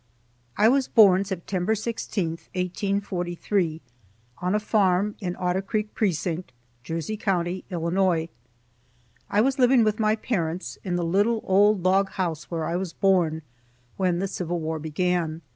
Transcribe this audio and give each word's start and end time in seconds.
I 0.57 0.67
was 0.67 0.87
born 0.87 1.25
September 1.25 1.75
16, 1.75 2.29
1843, 2.55 3.81
on 4.39 4.55
a 4.55 4.59
farm, 4.59 5.13
in 5.19 5.35
Otter 5.37 5.61
Creek 5.61 5.93
precinct, 5.93 6.51
Jersey 6.83 7.15
County, 7.15 7.63
Illinois. 7.69 8.27
I 9.29 9.41
was 9.41 9.59
living 9.59 9.83
with 9.83 9.99
my 9.99 10.15
parents, 10.15 10.79
in 10.83 10.95
the 10.95 11.05
little 11.05 11.41
old 11.43 11.83
log 11.83 12.09
house 12.13 12.49
where 12.49 12.65
I 12.65 12.77
was 12.77 12.93
born, 12.93 13.43
when 13.95 14.17
the 14.17 14.27
Civil 14.27 14.59
war 14.59 14.79
began. 14.79 15.43